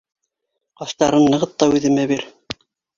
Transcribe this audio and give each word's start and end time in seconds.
Ҡаштарын 0.81 1.27
нығыт 1.37 1.55
та 1.61 1.71
үҙемә 1.77 2.11
бир! 2.17 2.29